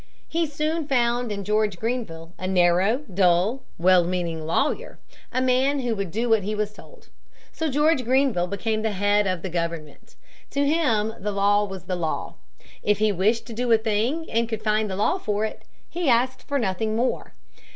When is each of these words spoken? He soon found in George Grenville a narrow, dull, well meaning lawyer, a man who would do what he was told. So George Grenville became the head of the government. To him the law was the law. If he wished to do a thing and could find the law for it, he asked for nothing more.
He 0.27 0.47
soon 0.47 0.87
found 0.87 1.31
in 1.31 1.43
George 1.43 1.77
Grenville 1.77 2.33
a 2.39 2.47
narrow, 2.47 3.03
dull, 3.13 3.61
well 3.77 4.03
meaning 4.03 4.47
lawyer, 4.47 4.97
a 5.31 5.41
man 5.43 5.81
who 5.81 5.95
would 5.95 6.09
do 6.09 6.27
what 6.27 6.41
he 6.41 6.55
was 6.55 6.73
told. 6.73 7.09
So 7.51 7.69
George 7.69 8.03
Grenville 8.03 8.47
became 8.47 8.81
the 8.81 8.93
head 8.93 9.27
of 9.27 9.43
the 9.43 9.49
government. 9.51 10.15
To 10.49 10.65
him 10.65 11.13
the 11.19 11.31
law 11.31 11.65
was 11.65 11.83
the 11.83 11.95
law. 11.95 12.33
If 12.81 12.97
he 12.97 13.11
wished 13.11 13.45
to 13.45 13.53
do 13.53 13.71
a 13.71 13.77
thing 13.77 14.27
and 14.31 14.49
could 14.49 14.63
find 14.63 14.89
the 14.89 14.95
law 14.95 15.19
for 15.19 15.45
it, 15.45 15.65
he 15.87 16.09
asked 16.09 16.47
for 16.47 16.57
nothing 16.57 16.95
more. 16.95 17.33